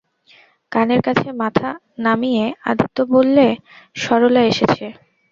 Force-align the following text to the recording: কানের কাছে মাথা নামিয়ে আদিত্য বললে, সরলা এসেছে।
কানের 0.71 1.01
কাছে 1.07 1.27
মাথা 1.41 1.69
নামিয়ে 1.99 2.45
আদিত্য 2.69 2.97
বললে, 3.13 3.45
সরলা 3.95 4.41
এসেছে। 4.51 4.85